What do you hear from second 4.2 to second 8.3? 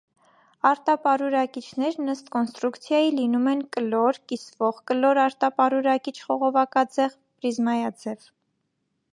կիսվող կլոր արտապարուրակիչ խողովակաձև, պրիզմայաձև։